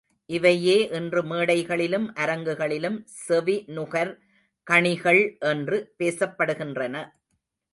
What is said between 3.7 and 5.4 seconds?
நுகர் கணிகள்